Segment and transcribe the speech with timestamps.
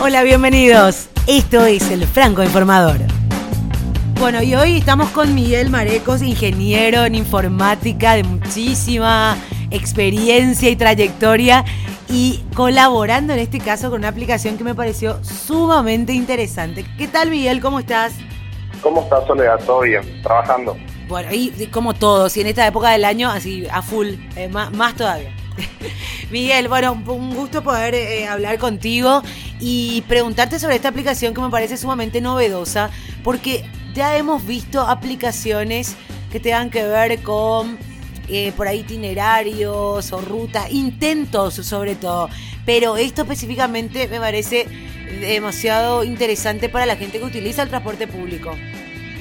[0.00, 1.08] Hola, bienvenidos.
[1.26, 2.98] Esto es el Franco Informador.
[4.20, 9.36] Bueno, y hoy estamos con Miguel Marecos, ingeniero en informática de muchísima
[9.72, 11.64] experiencia y trayectoria
[12.08, 16.86] y colaborando en este caso con una aplicación que me pareció sumamente interesante.
[16.96, 17.60] ¿Qué tal Miguel?
[17.60, 18.12] ¿Cómo estás?
[18.80, 19.58] ¿Cómo estás Soledad?
[19.66, 20.22] ¿Todo bien?
[20.22, 20.76] ¿Trabajando?
[21.08, 24.72] Bueno, y como todos, y en esta época del año así a full, eh, más,
[24.72, 25.34] más todavía.
[26.30, 29.22] Miguel, bueno, un gusto poder eh, hablar contigo
[29.60, 32.90] y preguntarte sobre esta aplicación que me parece sumamente novedosa,
[33.24, 33.64] porque
[33.94, 35.96] ya hemos visto aplicaciones
[36.30, 37.78] que tengan que ver con
[38.28, 42.28] eh, por ahí itinerarios o rutas, intentos sobre todo,
[42.66, 44.66] pero esto específicamente me parece
[45.20, 48.54] demasiado interesante para la gente que utiliza el transporte público.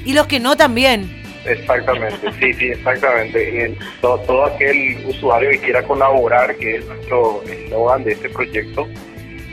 [0.06, 1.24] Y los que no también.
[1.46, 3.78] Exactamente, sí, sí, exactamente.
[4.02, 8.88] todo, todo, aquel usuario que quiera colaborar, que es nuestro eslogan de este proyecto,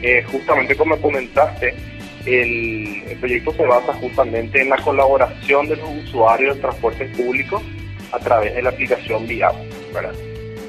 [0.05, 1.75] eh, justamente como comentaste,
[2.27, 7.63] el, proyecto se basa justamente en la colaboración de los usuarios del transporte público
[8.13, 9.55] a través de la aplicación VIAP.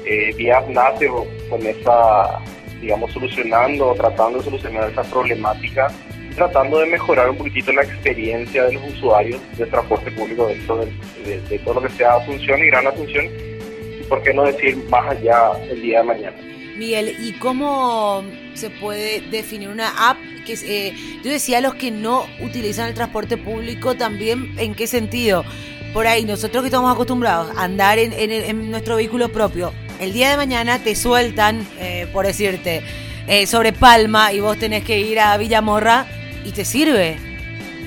[0.06, 0.34] Eh,
[0.70, 1.08] nace
[1.50, 2.40] con esa,
[2.80, 5.88] digamos, solucionando, tratando de solucionar esa problemática
[6.36, 10.84] tratando de mejorar un poquitito la experiencia de los usuarios del transporte público dentro
[11.24, 15.10] de, todo lo que sea Asunción y Gran Asunción, y por qué no decir más
[15.10, 16.36] allá el día de mañana.
[16.76, 18.22] Miguel, ¿y cómo
[18.54, 20.18] se puede definir una app?
[20.46, 25.44] que eh, Yo decía los que no utilizan el transporte público también, ¿en qué sentido?
[25.92, 30.36] Por ahí, nosotros que estamos acostumbrados a andar en, nuestro vehículo propio, el día de
[30.36, 32.82] mañana te sueltan, eh, por decirte,
[33.26, 36.06] eh, sobre Palma y vos tenés que ir a Villamorra
[36.44, 37.16] y te sirve.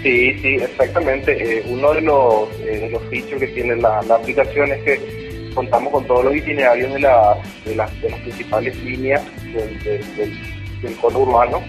[0.03, 1.59] Sí, sí, exactamente.
[1.59, 5.18] Eh, uno de los, eh, los features que tiene la, aplicación es que
[5.53, 9.21] contamos con todos los itinerarios de, la, de, las principales líneas
[9.53, 11.61] del, del, urbano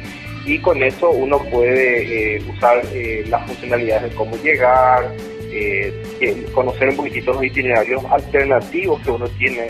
[0.44, 2.82] y con eso uno puede eh, usar
[3.26, 5.10] las funcionalidades de cómo llegar,
[6.54, 9.68] conocer un poquitito los itinerarios alternativos que uno tiene,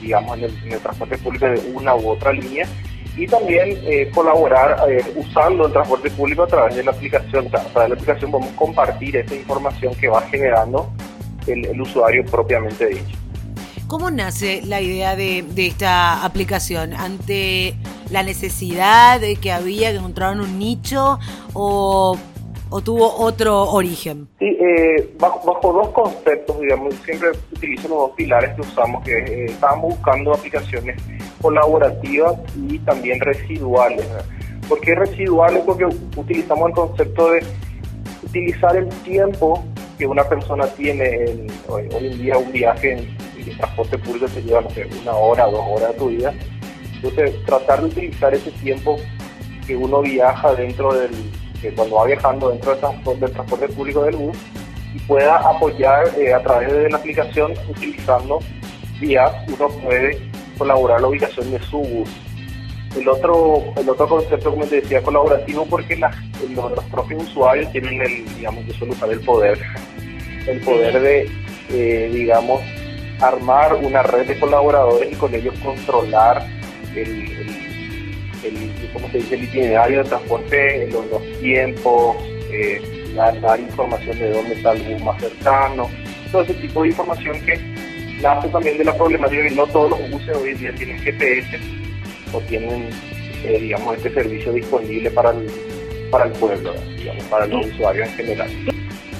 [0.00, 2.66] digamos, en el, transporte público de una u otra línea
[3.16, 7.46] y también eh, colaborar eh, usando el transporte público a través de la aplicación.
[7.46, 10.90] a través de la aplicación podemos compartir esa información que va generando
[11.46, 13.18] el, usuario propiamente dicho.
[13.92, 16.94] ¿Cómo nace la idea de, esta aplicación?
[16.94, 17.74] ¿Ante
[18.10, 21.18] la necesidad de que había que encontrar un nicho
[21.52, 22.16] o,
[22.82, 24.28] tuvo otro origen?
[24.38, 29.90] Sí, eh, bajo, dos conceptos, digamos, siempre utilizo los dos pilares que usamos, que estábamos
[29.90, 30.96] buscando aplicaciones
[31.42, 32.36] colaborativas
[32.70, 34.08] y también residuales.
[34.70, 35.62] ¿Por qué residuales?
[35.66, 35.84] Porque
[36.16, 37.44] utilizamos el concepto de
[38.22, 39.62] utilizar el tiempo
[39.98, 44.70] que una persona tiene hoy, en día un viaje en, transporte público te lleva, no
[44.70, 46.32] sé, una hora, dos horas de tu vida.
[46.94, 48.96] Entonces, tratar de utilizar ese tiempo
[49.66, 51.10] que uno viaja dentro del,
[51.60, 54.36] que cuando va viajando dentro del transporte, del transporte público del bus
[54.94, 58.40] y pueda apoyar eh, a través de la aplicación utilizando
[59.00, 60.18] vías, uno puede
[60.58, 62.08] colaborar la ubicación de su bus.
[62.96, 68.36] El otro, el otro concepto, como te decía, colaborativo, porque los, propios usuarios tienen el,
[68.36, 68.64] digamos,
[69.08, 69.58] el poder,
[70.46, 71.30] el poder de,
[71.70, 72.60] eh, digamos,
[73.22, 76.44] armar una red de colaboradores y con ellos controlar
[76.94, 77.08] el,
[78.42, 78.72] el,
[79.12, 79.34] se dice?
[79.36, 82.16] el itinerario de transporte, los, los tiempos,
[82.50, 85.88] eh, dar, información de dónde está el bus más cercano,
[86.30, 87.56] todo ese tipo de información que
[88.20, 91.58] nace también de la problemática que no todos los buses hoy en día tienen GPS
[92.32, 92.90] o tienen,
[93.44, 95.46] eh, digamos, este servicio disponible para el,
[96.10, 98.50] para el pueblo, digamos, para los usuarios en general.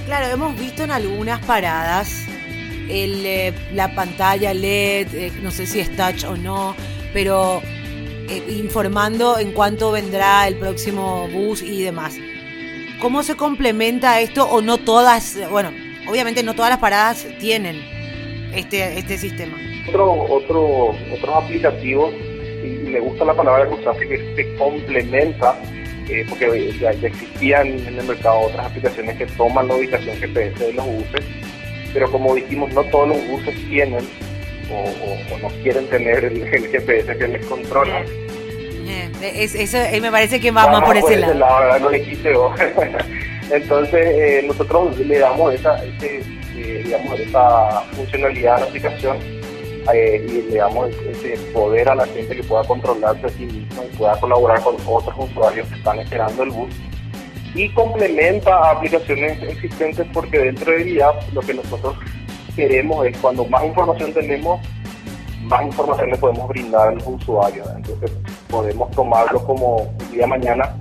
[0.07, 2.27] Claro, hemos visto en algunas paradas
[2.93, 6.77] el, eh, la pantalla LED, eh, no sé si es touch o no,
[7.13, 7.63] pero
[8.49, 12.17] informando en cuánto vendrá el próximo bus y demás.
[13.01, 15.71] ¿Cómo se complementa esto o no todas, bueno,
[16.09, 17.83] obviamente no todas las paradas tienen
[18.55, 19.57] este, este sistema.
[19.89, 22.15] Otro, otro, otros aplicativos,
[22.63, 25.59] y me gusta la palabra que usaste, que se complementa,
[26.09, 30.73] eh, porque ya, existían en el mercado otras aplicaciones que toman la ubicación GPS de
[30.75, 31.25] los buses,
[31.93, 34.07] pero como dijimos, no todos los buses tienen
[34.71, 38.03] o, no quieren tener el, GPS que les controla.
[38.87, 39.11] Eh,
[39.55, 41.35] eso eh, me parece que va más por ese lado.
[41.35, 42.33] lado no le quise
[43.51, 46.23] Entonces, nosotros le damos esa, ese
[46.55, 49.17] digamos, esa funcionalidad de la aplicación
[49.93, 53.85] eh, y le damos ese poder a la gente que pueda controlarse a sí mismo
[53.85, 56.71] y pueda colaborar con otros usuarios que están esperando el bus
[57.55, 61.97] y complementa aplicaciones existentes porque dentro de IA lo que nosotros
[62.57, 64.61] queremos es cuando más información tenemos,
[65.43, 67.69] más información le podemos brindar a los usuarios.
[67.77, 68.11] Entonces
[68.49, 70.77] podemos tomarlo como el día de mañana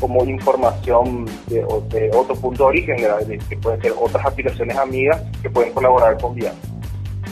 [0.00, 1.64] como información de,
[2.12, 2.96] otro punto de origen,
[3.48, 6.52] que pueden ser otras aplicaciones amigas que pueden colaborar con VIA.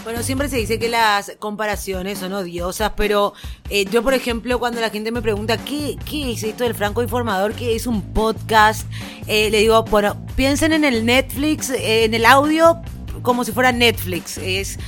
[0.02, 3.34] Bueno, siempre se dice que las comparaciones son odiosas, pero
[3.68, 7.02] eh, yo, por ejemplo, cuando la gente me pregunta qué, qué es esto del Franco
[7.02, 8.86] Informador, qué es un podcast,
[9.26, 12.80] eh, le digo, bueno, piensen en el Netflix, eh, en el audio,
[13.20, 14.78] como si fuera Netflix, es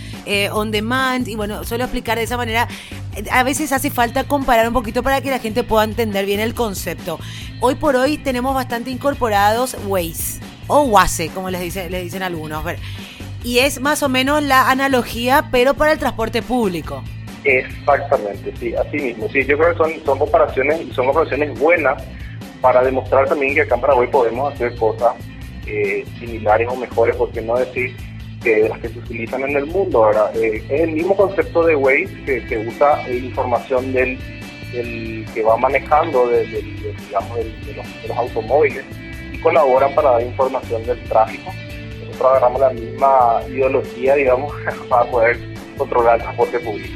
[0.53, 2.67] on demand y bueno, suelo explicar de esa manera.
[3.31, 6.55] A veces hace falta comparar un poquito para que la gente pueda entender bien el
[6.55, 7.19] concepto.
[7.61, 12.65] Hoy por hoy tenemos bastante incorporados Waze o Waze, como les, dice, les dicen algunos
[13.45, 17.03] y es más o menos la analogía, pero para el transporte público.
[17.45, 19.29] Exactamente, sí, así mismo.
[19.29, 22.03] Sí, yo creo que son, son comparaciones y son comparaciones buenas
[22.61, 25.15] para demostrar también que acá en Paraguay podemos hacer cosas
[25.67, 27.97] eh, similares o mejores, por qué no decir
[28.43, 30.05] que las que se utilizan en el mundo.
[30.05, 34.19] ahora eh, es el mismo concepto de Waze que, usa información del,
[34.73, 38.85] que va manejando de, digamos, de, los, de los automóviles
[39.33, 41.53] y colaboran para dar información del tráfico
[42.23, 44.53] nosotros agarramos la misma ideología, digamos,
[44.89, 45.39] para poder
[45.77, 46.95] controlar el transporte público.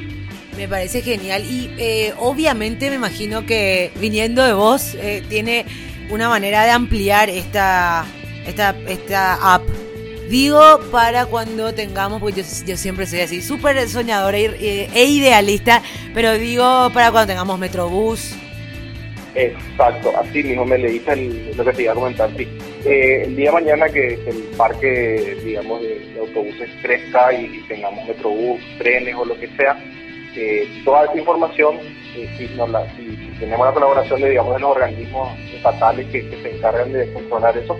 [0.56, 5.66] Me parece genial y eh, obviamente me imagino que viniendo de vos eh, tiene
[6.10, 8.06] una manera de ampliar esta,
[8.46, 9.62] esta, esta app.
[10.30, 15.82] Digo para cuando tengamos, pues yo, yo siempre soy así, súper soñadora e, e idealista,
[16.14, 18.34] pero digo para cuando tengamos Metrobús,
[19.36, 21.14] Exacto, así mismo me leíste
[21.54, 22.30] lo que te iba a comentar.
[22.38, 22.48] Sí.
[22.84, 28.60] Eh, el día de mañana que, el parque, digamos, de, autobuses crezca y, tengamos metrobús,
[28.78, 29.76] trenes o lo que sea,
[30.34, 31.76] eh, toda esa información,
[32.16, 32.46] eh, si,
[33.38, 37.76] tenemos la colaboración de, digamos, de los organismos estatales que, se encargan de controlar eso,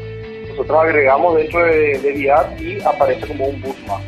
[0.48, 4.02] nosotros agregamos dentro de, de y aparece como un bus más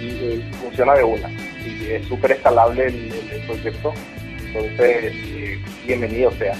[0.00, 1.30] y funciona de una.
[1.64, 3.92] Y es súper escalable el, el proyecto
[4.54, 6.54] entonces, eh, bienvenido sea.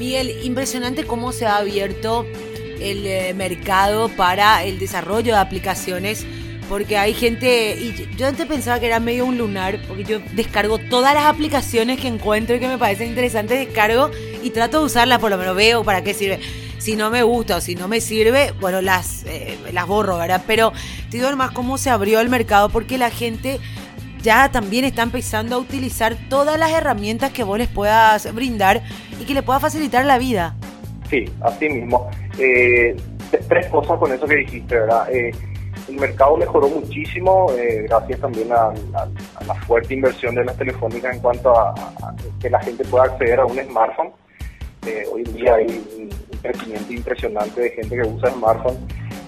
[0.00, 2.26] Miguel, impresionante cómo se ha abierto
[2.80, 6.24] el eh, mercado para el desarrollo de aplicaciones,
[6.70, 10.78] porque hay gente, y yo antes pensaba que era medio un lunar, porque yo descargo
[10.78, 14.10] todas las aplicaciones que encuentro y que me parecen interesantes, descargo
[14.42, 16.40] y trato de usarlas, por lo menos veo para qué sirve.
[16.78, 20.44] Si no me gusta o si no me sirve, bueno, las, eh, las borro, ¿verdad?
[20.46, 20.72] Pero
[21.10, 23.60] te digo más cómo se abrió el mercado, porque la gente
[24.22, 28.82] ya también está empezando a utilizar todas las herramientas que vos les puedas brindar
[29.20, 30.54] y que le pueda facilitar la vida.
[31.10, 32.08] Sí, así mismo.
[32.38, 32.96] Eh,
[33.48, 35.12] tres cosas con eso que dijiste, ¿verdad?
[35.12, 35.30] Eh,
[35.88, 38.72] el mercado mejoró muchísimo eh, gracias también a,
[39.44, 41.74] la fuerte inversión de las telefónicas en cuanto a,
[42.40, 44.12] que la gente pueda acceder a un smartphone.
[45.12, 45.66] hoy en día hay
[45.98, 46.08] un,
[46.40, 48.78] crecimiento impresionante de gente que usa smartphone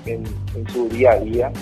[0.07, 0.25] en,
[0.73, 1.53] su día a día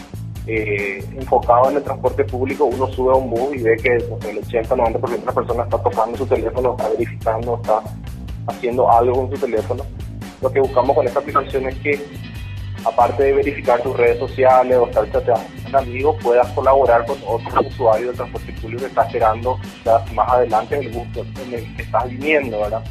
[0.47, 5.01] enfocado en el transporte público, uno sube a un bus y ve que el 80-90%
[5.01, 7.83] de las personas está tocando su teléfono, está verificando, está
[8.51, 9.85] haciendo algo con su teléfono.
[10.41, 12.01] Lo que buscamos con esta aplicación es que,
[12.85, 17.67] aparte de verificar tus redes sociales o estar chateando con amigos, puedas colaborar con otros
[17.67, 19.59] usuarios del transporte público que está esperando
[20.15, 22.83] más adelante en el bus en el que estás viniendo, ¿verdad?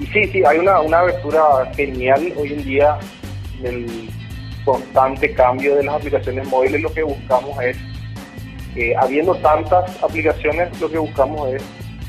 [0.00, 1.42] Y sí, sí, hay una, una abertura
[1.76, 2.98] genial hoy en día
[3.60, 4.10] en el
[4.64, 7.76] constante cambio de las aplicaciones móviles, lo que buscamos es,
[8.76, 11.62] eh, habiendo tantas aplicaciones, lo que buscamos es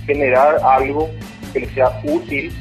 [0.06, 1.10] generar algo
[1.52, 2.52] que le sea útil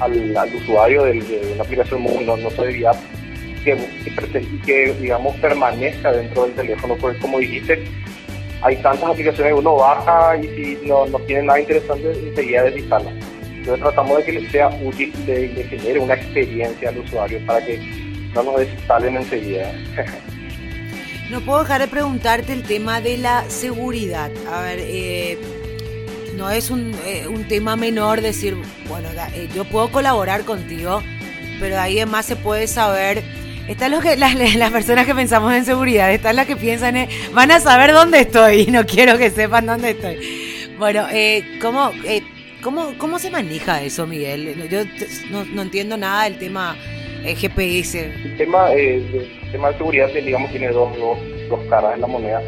[0.00, 2.86] al, usuario de, una aplicación móvil, no, no de
[3.64, 7.84] que, que, que, digamos permanezca dentro del teléfono, porque como dijiste,
[8.62, 13.10] hay tantas aplicaciones uno baja y si no, no tiene nada interesante, enseguida desinstala.
[13.54, 17.64] Entonces tratamos de que le sea útil, de, de genere una experiencia al usuario para
[17.64, 17.78] que
[18.34, 19.72] no nos desinstalen enseguida.
[21.30, 24.30] no puedo dejar de preguntarte el tema de la seguridad.
[24.50, 25.38] A ver, eh,
[26.40, 28.56] no es un, eh, un, tema menor decir,
[28.88, 31.02] bueno, eh, yo puedo colaborar contigo,
[31.60, 33.22] pero ahí además se puede saber.
[33.68, 37.10] Están los que, las, las, personas que pensamos en seguridad, están las que piensan en,
[37.34, 40.16] van a saber dónde estoy y no quiero que sepan dónde estoy.
[40.78, 41.06] Bueno,
[41.60, 41.92] ¿cómo,
[42.62, 44.66] cómo, ¿cómo se maneja eso, Miguel?
[44.70, 44.80] Yo
[45.30, 46.74] no, no entiendo nada del tema
[47.22, 48.12] el GPS.
[48.24, 50.90] El tema, eh, tema de seguridad, digamos, tiene dos,
[51.50, 52.42] dos, caras en la moneda.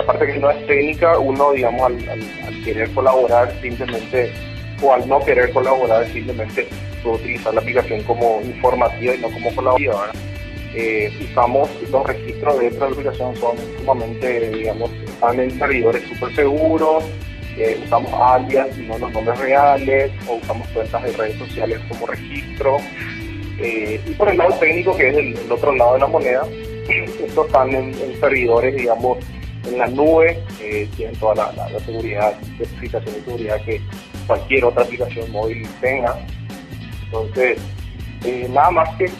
[0.00, 4.32] La parte que no es técnica, uno, digamos, al, querer colaborar simplemente,
[4.80, 6.66] o al no querer colaborar, simplemente
[7.02, 10.12] puede utilizar la aplicación como informativa y no como colaboradora.
[10.74, 17.04] Eh, usamos los registros de la aplicación, son sumamente, digamos, están en servidores súper seguros,
[17.58, 22.06] eh, usamos alias y no los nombres reales, o usamos cuentas de redes sociales como
[22.06, 22.78] registro,
[23.58, 26.48] eh, y por el lado técnico, que es el, otro lado de la moneda,
[26.88, 29.18] estos están en, servidores, digamos,
[29.66, 33.80] en la nube, eh, tienen toda la, seguridad, especificación de seguridad que
[34.26, 36.18] cualquier otra aplicación móvil tenga.
[37.04, 37.58] Entonces,
[38.24, 39.10] eh, nada más que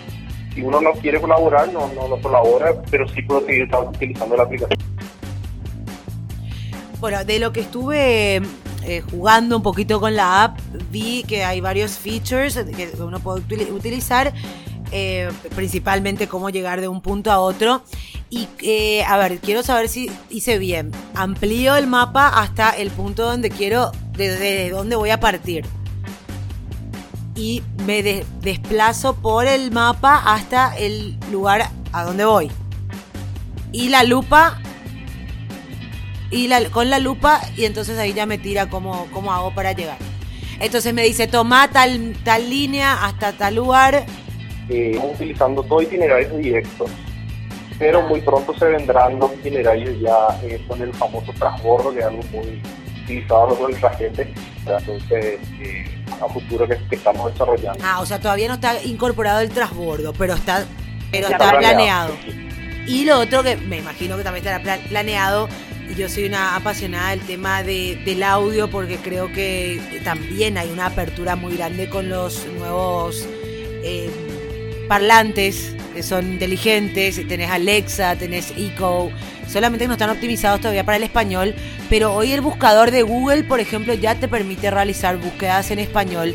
[0.55, 4.79] si uno no quiere colaborar, no, colabora, pero sí puedo seguir utilizando la aplicación.
[7.01, 8.43] Bueno, de lo que estuve
[8.83, 10.59] eh, jugando un poquito con la app,
[10.91, 13.43] vi que hay varios features que uno puede
[13.73, 14.33] utilizar,
[14.93, 17.83] eh, principalmente cómo llegar de un punto a otro.
[18.31, 20.93] Y eh, a ver, quiero saber si hice bien.
[21.15, 25.67] Amplío el mapa hasta el punto donde quiero, desde donde voy a partir.
[27.35, 32.51] Y me desplazo por el mapa hasta el lugar a donde voy.
[33.73, 34.61] Y la lupa
[36.31, 39.99] y con la lupa y entonces ahí ya me tira cómo, cómo hago para llegar.
[40.61, 44.07] Entonces me dice, toma tal, tal línea hasta tal lugar.
[44.69, 46.87] Eh, utilizando todo itinerario directo
[47.81, 52.05] pero muy pronto se vendrán los itinerarios ya eh, con el famoso transbordo, que es
[52.05, 52.63] algo muy
[53.03, 54.33] utilizado por nuestra gente.
[54.67, 57.83] Entonces, eh, a futuro que, estamos desarrollando.
[57.83, 60.67] Ah, o sea, todavía no está incorporado el transbordo, pero está,
[61.11, 62.13] pero está, planeado.
[62.87, 65.49] Y lo otro que me imagino que también estará planeado
[65.97, 70.87] yo soy una apasionada del tema de, del audio porque creo que también hay una
[70.87, 73.27] apertura muy grande con los nuevos
[73.83, 74.09] eh,
[74.89, 77.27] parlantes que son inteligentes.
[77.29, 79.11] Tenés Alexa, tenés Echo.
[79.47, 81.55] Solamente no están optimizados todavía para el español.
[81.89, 86.35] Pero hoy el buscador de Google, por ejemplo, ya te permite realizar búsquedas en español.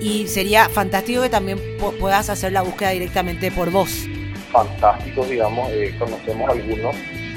[0.00, 1.58] Y sería fantástico que también
[1.98, 4.06] puedas hacer la búsqueda directamente por voz.
[4.52, 6.94] Fantásticos, digamos, eh, conocemos algunos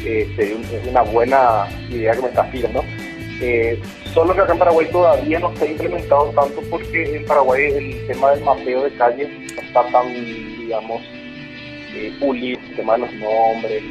[0.07, 2.83] es una buena idea que me estás pidiendo.
[3.39, 3.79] Eh,
[4.13, 8.31] solo que acá en Paraguay todavía no está implementado tanto porque en Paraguay el tema
[8.31, 11.01] del mapeo de calles no está tan, digamos,
[11.97, 13.83] eh, de los nombres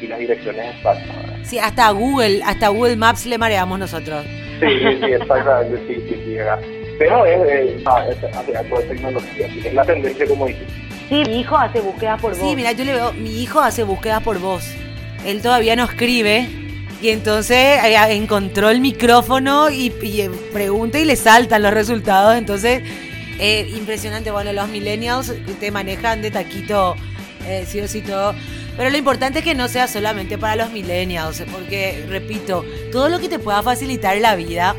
[0.00, 1.16] y las direcciones exactas.
[1.42, 4.24] Sí, hasta Google, hasta Google Maps le mareamos nosotros.
[4.60, 4.66] Sí,
[5.00, 6.36] sí, exactamente, sí, sí, sí.
[6.98, 10.66] Pero es, es, es, tecnología, es la tendencia como dices.
[11.08, 12.40] Sí, mi hijo hace búsquedas por voz.
[12.40, 14.64] Sí, mira, yo le veo, mi hijo hace búsquedas por voz
[15.24, 16.48] él todavía no escribe.
[17.02, 22.36] Y entonces eh, encontró el micrófono y, eh, pregunta y le saltan los resultados.
[22.36, 22.82] Entonces,
[23.38, 24.30] eh, impresionante.
[24.30, 26.96] Bueno, los millennials te manejan de taquito,
[27.66, 28.34] sí o sí todo.
[28.76, 33.18] Pero lo importante es que no sea solamente para los millennials, porque, repito, todo lo
[33.18, 34.74] que te pueda facilitar la vida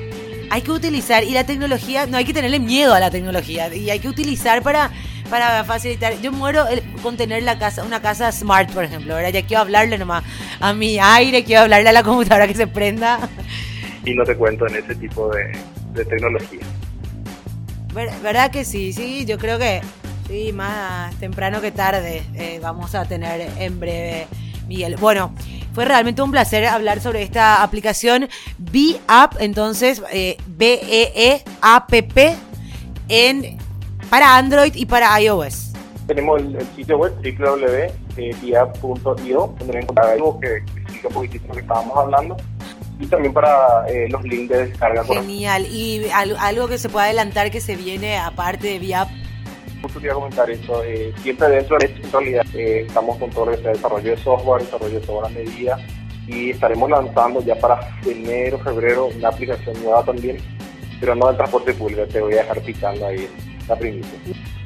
[0.50, 1.24] hay que utilizar.
[1.24, 3.74] Y la tecnología, no hay que tenerle miedo a la tecnología.
[3.74, 4.92] Y hay que utilizar para
[5.32, 6.20] para facilitar.
[6.22, 6.66] Yo muero
[7.02, 9.32] con tener la casa, una casa smart, por ejemplo, ¿verdad?
[9.32, 10.24] Ya quiero hablarle nomás
[10.60, 13.30] a mi aire, quiero hablarle a la computadora que se prenda.
[14.06, 16.60] Y no te cuento en ese tipo de, tecnología.
[17.94, 18.94] ¿Verdad que sí?
[18.94, 19.82] Sí, yo creo que
[20.32, 24.28] sí, más temprano que tarde eh, vamos a tener en breve,
[24.68, 24.96] Miguel.
[24.96, 25.34] Bueno,
[25.74, 32.36] fue realmente un placer hablar sobre esta aplicación B-App, entonces eh, B-E-E-A-P-P
[33.10, 33.58] en
[34.10, 35.74] para Android y para iOS.
[36.08, 38.66] Tenemos el, sitio web www.dia.io,
[39.60, 42.38] donde encontrar algo que explica un poquitito lo que estábamos hablando
[43.00, 45.04] y también para eh, los links de descarga.
[45.04, 45.66] Genial.
[45.66, 49.21] ¿Y algo que se pueda adelantar que se viene aparte de VIAP?
[49.94, 50.84] Justo quería comentar eso.
[50.84, 55.00] Eh, siempre dentro de esta realidad eh, estamos con todo el desarrollo de software, desarrollo
[55.00, 55.82] de todas las medidas
[56.28, 60.38] y estaremos lanzando ya para enero, febrero una aplicación nueva también,
[61.00, 62.06] pero no del transporte público.
[62.08, 63.28] Te voy a dejar picando ahí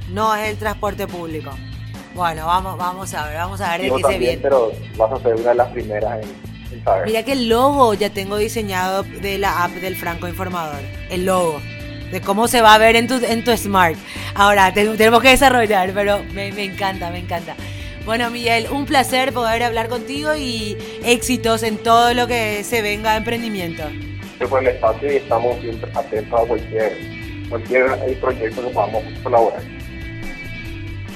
[0.09, 1.51] no es el transporte público.
[2.13, 4.39] Bueno, vamos, vamos a ver, vamos a ver de qué se viene.
[4.41, 6.25] Pero vas a ser una de las primeras
[6.71, 7.05] en, saber.
[7.05, 10.79] Mira que el logo ya tengo diseñado de la app del Franco Informador.
[11.09, 11.59] El logo.
[12.11, 13.97] De cómo se va a ver en tu, en tu smart.
[14.35, 17.55] Ahora, tenemos que desarrollar, pero me, me encanta, me encanta.
[18.05, 23.11] Bueno, Miguel, un placer poder hablar contigo y éxitos en todo lo que se venga
[23.11, 23.83] de emprendimiento.
[24.39, 27.15] Yo el espacio y estamos siempre atentos a cualquier
[27.49, 29.74] cualquier proyecto que podamos colaborar.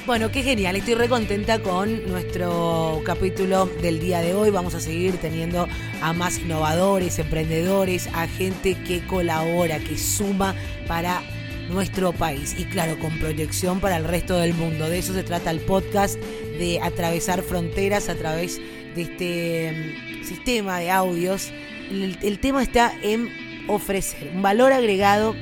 [0.06, 4.50] Bueno, qué genial, estoy recontenta con nuestro capítulo del día de hoy.
[4.50, 5.68] Vamos a seguir teniendo
[6.00, 10.54] a más innovadores, emprendedores, a gente que colabora, que suma
[10.88, 11.22] para
[11.68, 14.88] nuestro país y claro, con proyección para el resto del mundo.
[14.88, 18.58] De eso se trata el podcast, de atravesar fronteras a través
[18.94, 21.52] de este mm, sistema de audios.
[21.90, 23.28] El, el tema está en
[23.68, 25.36] ofrecer un valor agregado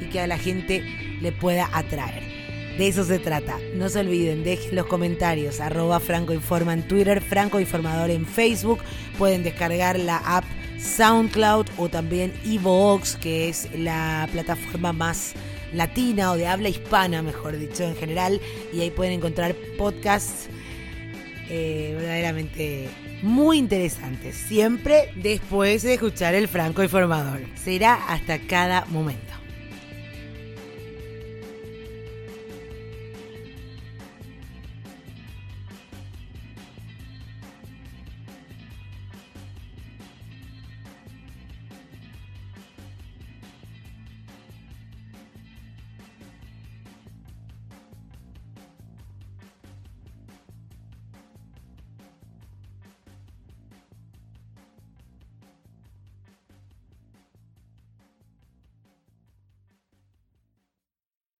[0.00, 0.84] y que a la gente
[1.20, 2.35] le pueda atraer.
[2.78, 3.58] De eso se trata.
[3.74, 5.60] No se olviden, dejen los comentarios.
[5.60, 8.80] Arroba Franco Informa en Twitter, Franco Informador en Facebook.
[9.16, 10.44] Pueden descargar la app
[10.78, 15.32] SoundCloud o también Evox, que es la plataforma más
[15.72, 18.40] latina o de habla hispana, mejor dicho, en general.
[18.74, 20.48] Y ahí pueden encontrar podcasts
[21.48, 22.88] eh, verdaderamente
[23.22, 24.36] muy interesantes.
[24.36, 27.40] Siempre después de escuchar el Franco Informador.
[27.54, 29.25] Será hasta cada momento.